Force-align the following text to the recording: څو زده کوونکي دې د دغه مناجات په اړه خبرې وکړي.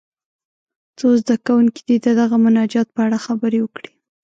څو 0.97 1.07
زده 1.21 1.35
کوونکي 1.45 1.81
دې 1.87 1.97
د 2.05 2.07
دغه 2.19 2.35
مناجات 2.45 2.87
په 2.95 2.99
اړه 3.05 3.17
خبرې 3.25 3.59
وکړي. 3.61 3.89